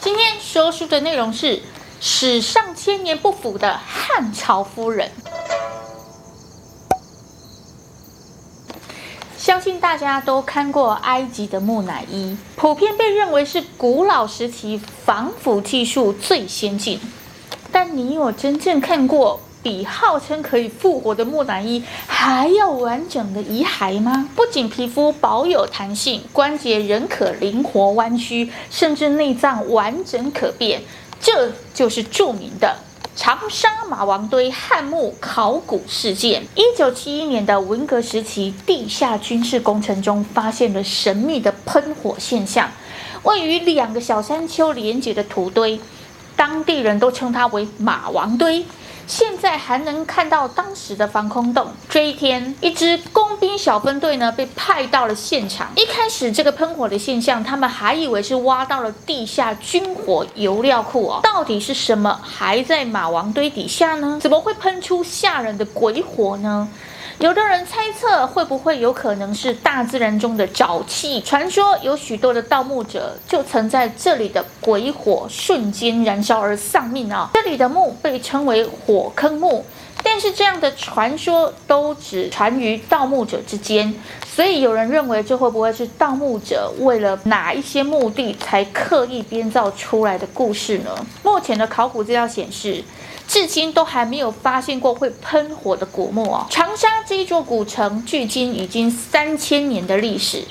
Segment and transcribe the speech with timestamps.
[0.00, 1.60] 今天说书的内容是
[2.00, 5.10] 史上千年不腐的汉朝夫人。
[9.36, 17.00] 相信大家都看过埃及的木乃伊，普遍被认为是古老时期防腐技术最先进。
[17.72, 24.26] 但你有真正看过比号称可以复活的木乃伊还要完整的遗骸吗？
[24.34, 30.80] 不仅皮肤保有弹性，关节仍可灵活弯曲，甚至内脏完整可变，
[31.20, 32.76] 这就是著名的。
[33.14, 42.70] 长沙马王堆汉墓考古事件：一九七一年的文革时期，地下军事工程中发现了神秘的喷火现象。
[43.24, 45.78] 位于两个小山丘连接的土堆，
[46.34, 48.64] 当地人都称它为马王堆。
[49.08, 51.66] 现在还能看到当时的防空洞。
[51.88, 55.68] 这一天，一支工兵小分队呢被派到了现场。
[55.74, 61.20] 一开始，这个喷火的现象，他们还以为是挖到了地下军火油料库哦。
[61.22, 64.18] 到底是什么还在马王堆底下呢？
[64.20, 66.68] 怎么会喷出吓人的鬼火呢？
[67.18, 71.20] 有的人猜测，会不会有可能是大自然中的沼气？
[71.22, 77.28] 传说有许多的盗墓者就曾在这里的鬼火瞬间燃烧而丧命啊！
[77.34, 79.64] 这里的墓被称为火坑墓，
[80.04, 83.92] 但是这样的传说都只传于盗墓者之间，
[84.24, 90.90] 所以有人认为这会不会是盗墓者为了哪一些目的才刻意编造出来的故事呢？
[91.38, 92.82] 目前的考古资料显示。
[93.28, 96.46] 至今都还没有发现过会喷火的古墓哦。
[96.50, 100.42] 长沙这一座古城，距今已经三千年的历史，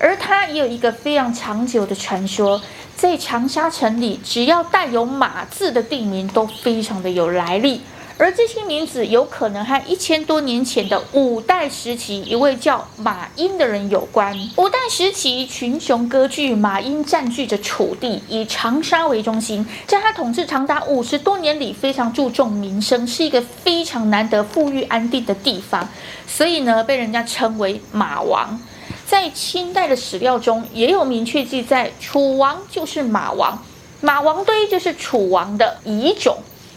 [0.00, 2.60] 而它也有一个非常长久的传说，
[2.96, 7.80] 在长沙城里，只要带有“马”字的地名都非常的有来历。
[8.16, 14.32] 而这些名字有可能和一千多年前的五代时期一位叫马殷的人有关。
[14.56, 25.88] 五代时期，群雄割据，马殷占据着楚地，以长沙为中心，在他统治长达五十多年里，非常注重民生，是一个非常难得富裕安定的地方，
[26.28, 28.60] 所以呢，被人家称为马王。
[29.04, 33.60] 在清代的史料中，也有明确记载，楚王就是马王，
[34.00, 36.36] 马王堆就是楚王的遗冢。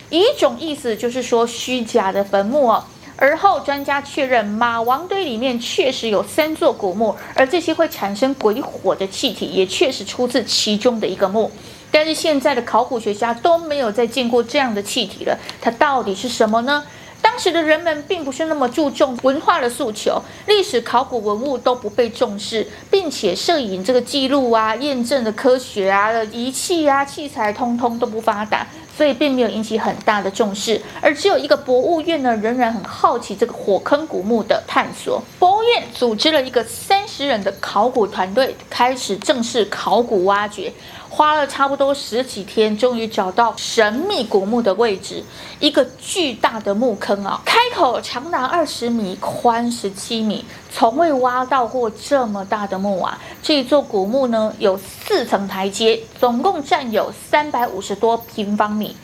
[0.09, 2.84] 一种意思就是说虚假的坟墓哦。
[3.19, 11.51] 而后专家确认，马王堆里面确实有三座古墓，而这些会产生鬼火的气体也确实出自其中的一个墓。
[11.90, 16.84] 但是现在的考古学家都没有再见过这样的气体了，它到底是什么呢？
[17.19, 28.67] 当时的人们并不是那么注重文化的诉求，历史考古文物都不被重视，并且摄影这个记录啊、验证的科学啊仪器啊、器材通通都不发达。
[28.97, 35.22] 所以并没有引起很大的重视，而只有一个博物院呢，仍然很好奇这个火坑古墓的探索。
[35.38, 40.74] 博物院组织了一个三十人的考古团队，开始正式考古挖掘。
[41.09, 45.23] 花了差不多十几天，终于找到神秘古墓的位置，
[45.59, 53.19] 一个巨大的墓坑啊，开口长达二十米，宽十七米，从未挖到过这么大的墓啊！
[53.41, 58.96] 这座古墓呢，有四层台阶，总共占有三百五十多平方米。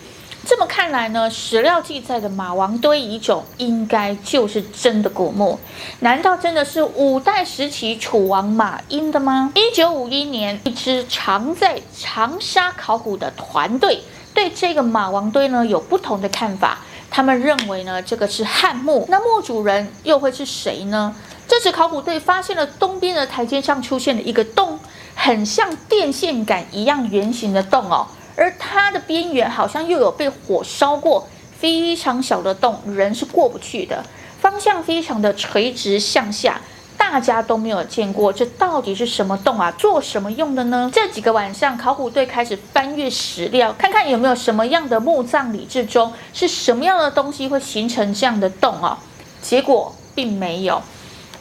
[0.46, 5.58] 这么看来呢，史料记载的马王堆遗冢应该就是真的古墓。
[6.02, 9.54] 难道真的是五代时期楚王马殷的吗？
[9.56, 14.02] 一九五一年，一支常在长沙考古的团队
[14.34, 16.80] 对这个马王堆呢有不同的看法。
[17.10, 19.06] 他们认为呢，这个是汉墓。
[19.08, 21.16] 那墓主人又会是谁呢？
[21.48, 24.78] 这支考古队发现了东边的台阶上出现了一个洞，
[25.16, 28.08] 很像电线杆一样圆形的洞哦。
[28.35, 31.27] 而它的边缘好像又有被火烧过，
[31.59, 34.03] 非常小的洞，人是过不去的。
[34.39, 36.59] 方向非常的垂直向下，
[36.97, 39.71] 大家都没有见过，这到底是什么洞啊？
[39.77, 40.91] 做什么用的呢？
[40.94, 48.97] 这几个晚上，考古队开始翻阅史料，看看有没有什么样的墓葬礼制中是什么样的东西会形成这样的洞啊？
[49.41, 50.81] 结果并没有。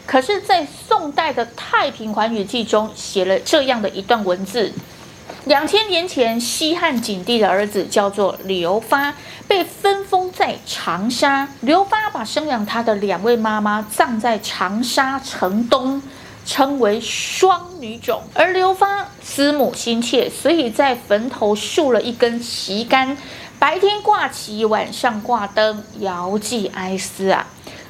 [0.06, 4.72] 可是，在宋代的《太平寰宇记》中写了这样的一段文字。
[5.44, 9.12] 两千年前，西汉景帝的儿子叫做刘发，
[9.48, 11.48] 被分封在长沙。
[11.60, 16.00] 刘发把生养他的两位妈妈葬在长沙城东，
[16.46, 18.22] 称为双女冢。
[18.34, 23.16] 而刘发思母心切，所以在坟头竖了一根旗杆，
[23.58, 27.46] 白天挂旗，晚上挂灯，遥寄哀思啊。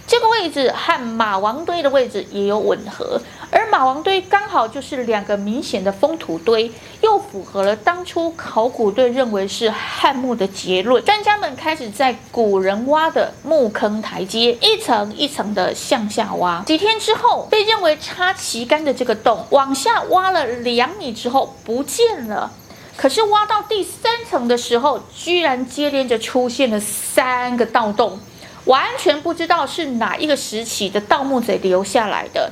[0.06, 3.20] 这个位置和马王堆的位置也有吻合，
[3.50, 6.70] 而马王堆刚好就是两个明显的封土堆，
[7.00, 11.02] 又符合了当初考古队认为是汉墓的结论。
[11.04, 16.62] 专家们开始在古人挖的墓坑台阶一层一层的向下挖。
[16.66, 22.50] 几天之后，被认为插旗杆的这个洞往下挖了两米之后不见了。
[22.94, 28.20] 可是挖到第三层的时候，居然接连着出现了三个盗洞，
[28.64, 32.50] 完全不知道是哪一个时期的盗墓贼留下来的。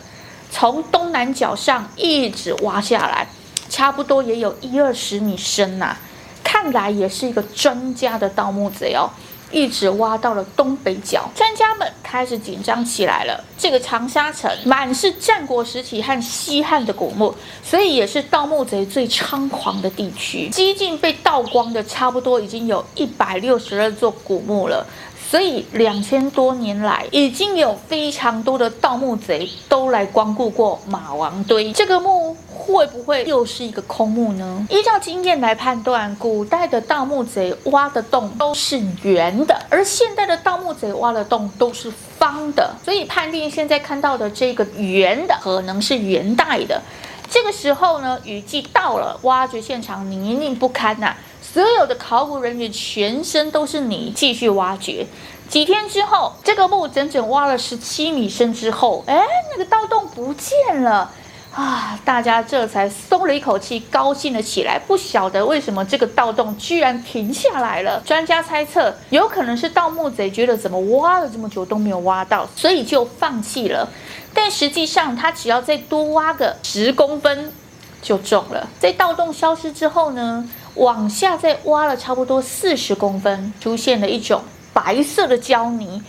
[0.51, 3.29] 从东南角上一直挖下来，
[3.69, 5.97] 差不多也有一二十米深呐、
[6.43, 9.09] 看来也是一个专家的盗墓贼哦。
[9.53, 13.43] 一直挖到了东北角，专家们开始紧张起来了。
[13.59, 20.49] 这个长沙城满是战国时期和西汉的古墓，所以也是盗墓贼最猖狂的地区。
[20.51, 24.87] 几近被盗光的，差不多已经有一百六十二座古墓了。
[25.31, 31.73] 所以两千多年来，已经有非常多的盗墓贼都来光顾过马王堆。
[31.73, 34.67] 这个墓会不会又是一个空墓呢？
[34.69, 41.89] 依照经验来判断，古代的盗墓贼挖的洞都是圆的，而现代的盗墓贼挖的洞都是
[42.19, 42.75] 方的。
[42.85, 46.83] 所以判定现在看到的这个圆的可能是元代的。
[47.31, 51.15] 这个时候呢，雨季到了，挖掘现场泥泞不堪呐、
[51.53, 55.05] 所有的考古人员全身都是泥，继续挖掘。
[55.49, 61.11] 几天之后，这个墓整整挖了十七米深之后，哎，那个盗洞不见了
[61.53, 61.99] 啊！
[62.05, 64.79] 大家这才松了一口气，高兴了起来。
[64.79, 68.01] 不晓得为什么这个盗洞居然停下来了。
[68.07, 73.89] 专家猜测，有可能是盗墓贼觉得怎么挖了这么久都没有挖到，所以就放弃了。
[74.33, 77.53] 但实际上，他只要再多挖个十公分
[78.01, 78.69] 就中了。
[78.79, 80.49] 在盗洞消失之后呢，
[80.81, 84.43] 往下再挖了差不多四十公分，出现了一种
[84.73, 86.03] 白色的胶泥。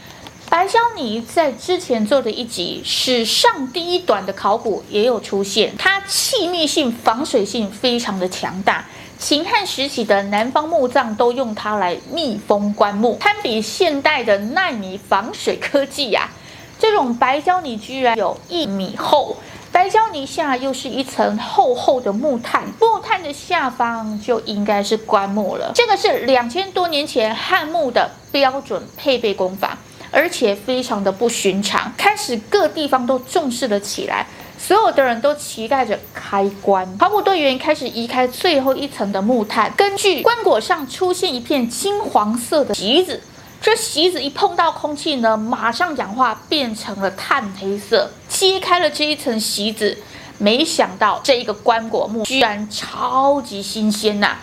[0.49, 8.85] 白胶泥在之前做的一集史上第一短的考古也有出现，它气密性、防水性非常的强大。
[9.19, 16.31] 秦汉时期的南方墓葬都用它来密封棺木，堪比现代的奈米防水科技呀、啊。
[16.79, 19.35] 这种白胶泥居然有一米厚。
[19.71, 25.71] 白胶泥下又是一层厚厚的木炭，木炭的下方就应该是棺木了。
[25.73, 29.77] 这个是两千多年前汉墓的标准配备工法，
[30.11, 31.91] 而且非常的不寻常。
[31.97, 34.27] 开始各地方都重视了起来，
[34.57, 36.97] 所有的人都期待着开棺。
[36.97, 43.21] 考古队员开始移开最后一层的木炭，根据棺椁上出现一片金黄色的席子。
[43.61, 48.09] 这席子一碰到空气呢，马上氧化变成了炭黑色。
[48.41, 49.99] 揭开了这一层席子，
[50.39, 54.39] 没想到这一个棺椁木居然超级新鲜呐、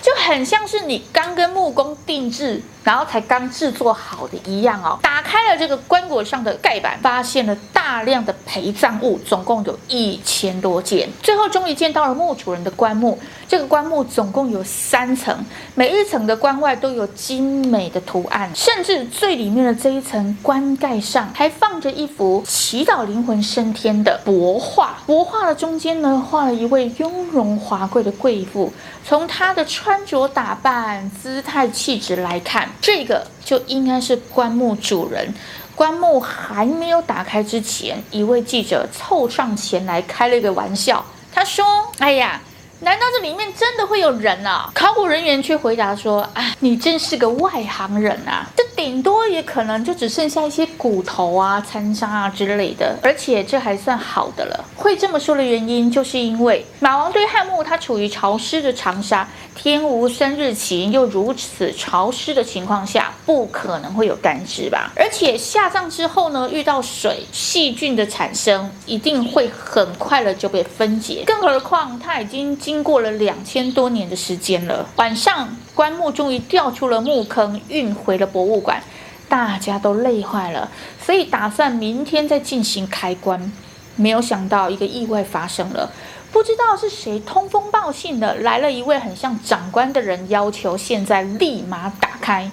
[0.00, 2.62] 就很像是你刚跟木工定制。
[2.84, 11.08] 然后才刚制作好的一样哦，打开了这个棺椁上的盖板，发现了大量的陪葬物，总共有一千多件。
[11.22, 13.18] 最后终于见到了墓主人的棺木。
[13.48, 15.44] 这个棺木总共有三层，
[15.74, 24.96] 每一层的棺外都有精美的图案，甚至最里面的这一层棺盖上还放着一幅祈祷灵魂升天的帛画。
[25.06, 28.72] 帛画的中间呢，画了一位雍容华贵的贵妇，
[29.04, 32.66] 从她的穿着打扮、姿态气质来看。
[32.80, 35.34] 这个就应该是棺木主人。
[35.74, 41.04] 棺木还没有打开之前，一位记者凑上前来开了一个玩笑。
[41.34, 41.64] 他说
[41.98, 42.40] ：“哎呀，
[42.80, 48.46] 难道这里面真的会有人啊？”考古人员却回答说：“啊，你真是个外行人啊！
[48.54, 54.64] 这顶多也可能就只剩下一些骨头啊、残渣啊之类的，而且这还算好的了。
[54.82, 64.90] 会这么说的原因，就是因为马王堆汉墓它处于潮湿的长沙。”天无生日晴，又如此潮湿的情况下，不可能会有干尸吧？
[64.96, 71.22] 而且下葬之后呢，遇到水，细菌的产生一定会很快的就被分解。
[71.26, 74.88] 更何况它已经经过了两千多年的时间了。
[74.96, 78.82] 晚上，棺木终于掉出了墓坑，运回了博物馆，
[79.28, 80.70] 大家都累坏了，
[81.04, 83.52] 所以打算明天再进行开棺。
[83.96, 85.90] 没有想到，一个意外发生了。
[86.32, 92.50] 不知道是谁通风报信的，来了一位很像长官的人，要求现在立马打开，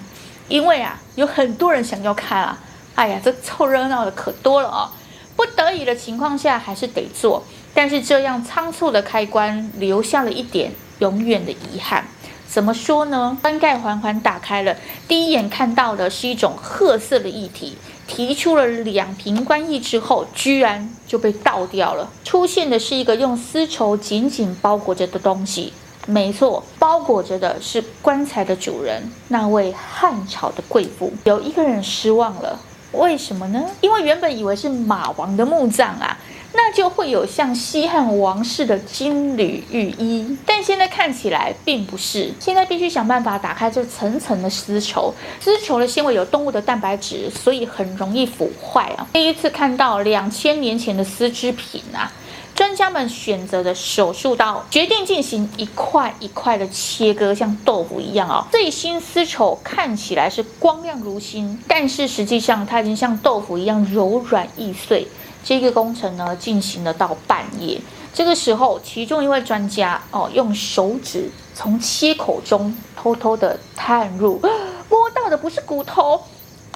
[0.48, 2.58] 因为啊，有很多人想要看啊。
[2.94, 4.90] 哎呀，这凑热闹的可多了哦。
[5.34, 7.42] 不得已的情况下，还是得做。
[7.72, 12.04] 但是这样仓促的开关，留下了一点永远的遗憾。
[12.46, 13.38] 怎么说呢？
[13.40, 14.76] 棺盖缓缓打开了，
[15.08, 17.78] 第一眼看到的是一种褐色的液体。
[18.10, 22.10] 提出了两瓶棺液之后，居然就被倒掉了。
[22.24, 25.72] 出现的是一个用丝绸紧紧包裹着的东西。
[26.06, 31.12] 没错，包裹着的是棺材的主人，那位汉朝的贵妇。
[31.22, 32.58] 有一个人失望了，
[32.92, 33.64] 为什么呢？
[33.80, 36.16] 因为原本以为是马王的墓葬啊。
[36.52, 42.32] 那就会有像西汉王室的金缕玉衣，但现在看起来并不是。
[42.40, 49.06] 现在必须想办法打开这层层的丝绸，丝绸的纤维有动物的蛋白质，所以很容易腐坏啊。
[49.12, 52.10] 第一次看到两千年前的丝织品啊，
[52.60, 58.44] 专家们选择的手术刀，决定进行一块一块的切割，像豆腐一样哦。
[58.52, 65.08] 最新丝绸看起来是光亮如新，但是实际上它已经像豆腐一样柔软易碎。
[65.42, 67.80] 这个工程呢，进行了到半夜。
[68.12, 74.38] 这个时候，其中一位专家哦，用手指从切口中偷偷的探入，
[74.90, 76.20] 摸到的不是骨头，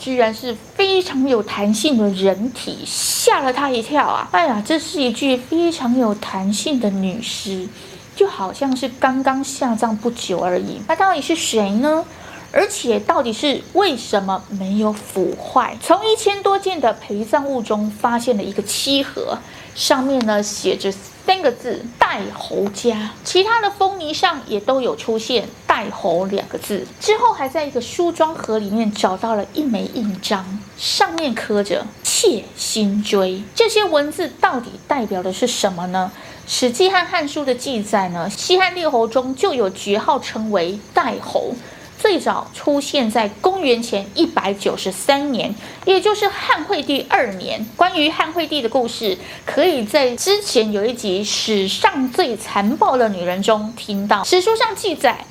[0.05, 4.29] 居然是非常有弹性的人体，吓了他一跳啊！
[4.33, 7.67] 哎呀，这是一具非常有弹性的女尸，
[8.15, 10.79] 就好像是刚刚下葬不久而已。
[10.87, 12.05] 那到底是谁呢？
[12.53, 15.75] 而且到底是为什么没有腐坏？
[15.81, 19.39] 从一千多件的陪葬物中发现了一个漆盒，
[19.75, 20.93] 上面呢写着
[21.25, 26.87] 三个字“戴侯家”，其他的封泥上也都有出现“戴侯”两个字。
[27.01, 33.43] 之后还在一个梳妆盒里面找到了一枚印章，上面刻着“妾心追”。
[33.57, 36.13] 这些文字到底代表的是什么呢？
[36.47, 41.53] 《史记》和《汉书》的记载呢，西汉列侯中就有爵号称为戴侯。
[41.99, 45.53] 最早出现在公元前一百九十三年，
[45.87, 47.67] 也就是汉惠帝二年。
[47.77, 54.23] 关于汉惠帝的故事，可以在之前有一集《史上最残暴的女人》中听到。
[54.23, 55.25] 史书上记载，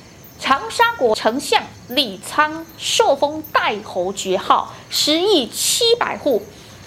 [0.44, 6.42] 长沙国丞相李苍受封代侯爵号，食邑七百户，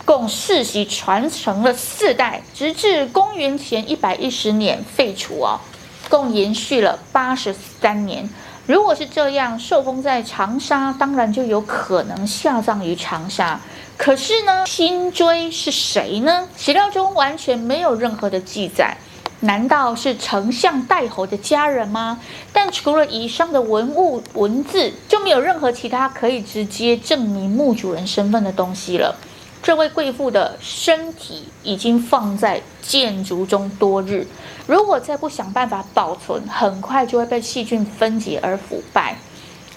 [0.05, 5.59] 共世袭传承了四代，直至公元前一百一十年废除哦，
[6.07, 8.29] 共延续了八十三年。
[8.67, 13.59] 如果是这样，受封在长沙，当然就有可能下葬于长沙。
[13.97, 16.47] 可是呢，辛追是谁呢？
[16.55, 18.95] 史料中完全没有任何的记载。
[19.41, 22.19] 难道是丞相代侯的家人吗？
[22.51, 29.15] 但除了以上的文物文字，就没有任何其他可以直接证明墓主人身份的东西了。
[29.61, 34.25] 这位贵妇的身体已经放在建筑中多日，
[34.65, 39.17] 如果再不想办法保存，很快就会被细菌分解而腐败。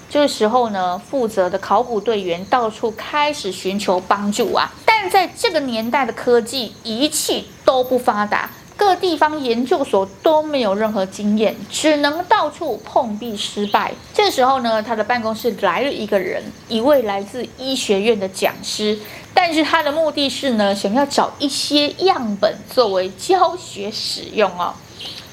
[0.08, 8.50] 这个时候呢，负责的考古队员到处开始寻求帮助啊，但在这个年代的科技仪器都不发达。
[8.80, 13.92] 各地方研究所都没有任何经验，只能到处碰壁失败。
[14.14, 18.98] 这时候呢，他的办公室来了一个人，一位来自医学院的讲师，
[19.34, 24.72] 但是他的目的是呢，想要找一些样本作为教学使用哦。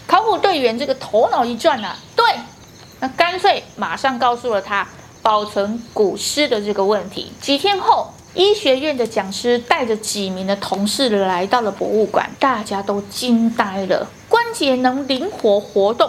[0.05, 2.25] 考古队员这个头脑一转啊，对，
[2.99, 4.85] 那干脆马上告诉了他
[5.21, 7.31] 保存古尸的这个问题。
[7.39, 8.11] 几天后。
[8.37, 14.07] 医学院的讲师带着几名的同事来到了博物馆，大家都惊呆了。
[14.29, 16.07] 关节能灵活活动，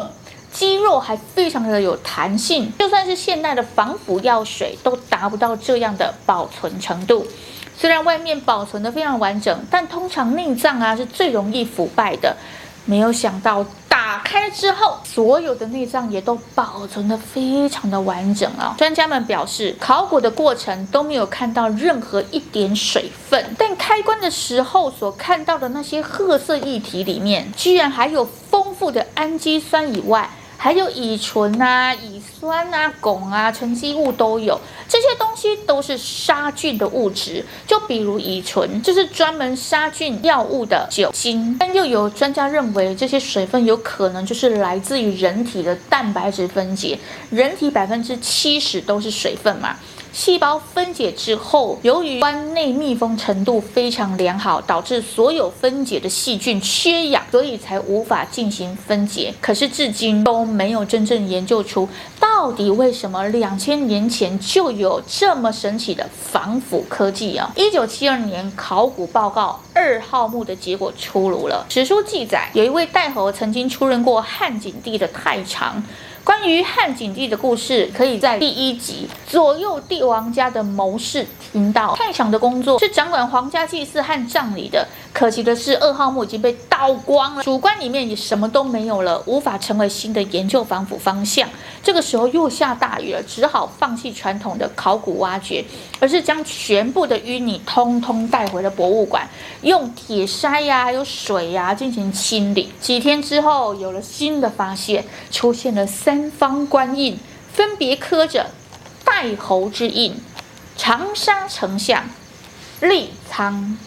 [0.52, 7.26] 肌肉还非常的有弹性，就算是现代的防腐药水都达不到这样的保存程度。
[7.78, 12.37] 虽然外面保存的非常完整，但通常内脏啊是最容易腐败的。
[12.88, 13.64] 没有想到。
[13.90, 18.75] 打开之后，所有的内脏也都保存得非常的完整啊！
[18.78, 30.30] 专家们表示，考古的过程都没有看到任何一点水分，但开棺的时候所看到的那些褐色液体里面，居然还有丰富的氨基酸以外。
[30.60, 34.60] 还有乙醇啊、乙酸啊、汞啊，沉积物都有。
[34.88, 37.44] 这些东西都是杀菌的物质。
[37.64, 41.56] 就比如乙醇，就是专门杀菌药物的酒精。
[41.60, 46.98] 但又有专家认为，这些水分有可能就是来自于人体的蛋白质分解。
[47.30, 49.76] 人体百分之七十都是水分嘛。
[50.18, 59.32] 细胞分解之后，由于棺内密封程度非常良好，导致所有分解的细菌缺氧，所以才无法进行分解。
[59.40, 67.52] 可是至今都没有真正研究出到底为什么两千年前就有这么神奇的防腐科技啊！
[67.54, 75.80] 一九七二年考古报告二号墓的结果出炉了，史书记载有一位代侯曾经出任过汉景帝的太常。
[76.28, 81.97] 关于汉景帝的故事，可以在第一集左右帝王家的谋士听到。
[81.97, 84.87] 太常的工作是掌管皇家祭祀和葬礼的。
[85.11, 91.49] 可惜的是，二号墓已经被盗光了，主棺里面也什么都没有了，无法成为新的研究防腐方向。
[91.82, 95.64] 这个时候又下大雨了，只好放弃传统的考古挖掘，
[95.99, 99.26] 而是将全部的淤泥通通带回了博物馆，
[99.62, 102.70] 用铁筛呀、还有水呀、进行清理。
[102.78, 107.18] 几天之后，有了新的发现，出现了三方官印，
[107.52, 108.46] 分别刻着
[109.04, 110.14] 代侯之印，
[110.76, 112.04] 长沙丞相
[112.80, 113.78] 李苍。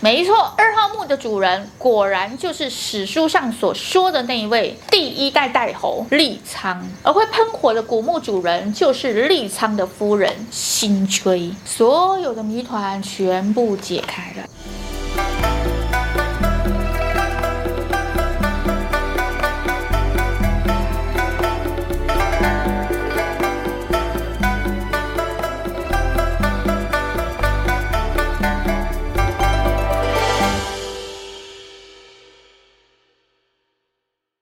[0.00, 11.50] 没错，二号墓的主人果然就是史书上所说的那一位第一代代侯李苍，而会喷火的古墓主人就是李苍的夫人辛追。
[11.64, 14.48] 所有的谜团全部解开了。